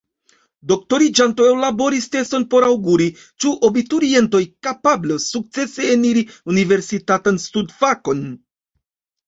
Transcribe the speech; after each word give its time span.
Doktoriĝanto 0.69 1.49
ellaboris 1.49 2.07
teston 2.15 2.45
por 2.53 2.65
aŭguri, 2.69 3.07
ĉu 3.45 3.53
abiturientoj 3.69 4.43
kapablos 4.69 5.29
sukcese 5.37 5.93
eniri 5.93 6.27
universitatan 6.57 7.41
studfakon. 7.49 8.29